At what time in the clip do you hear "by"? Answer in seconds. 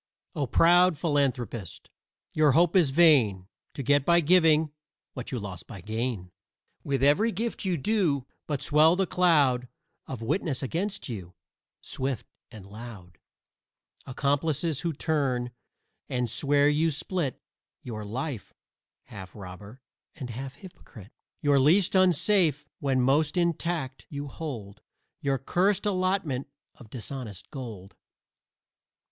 4.03-4.19, 5.67-5.79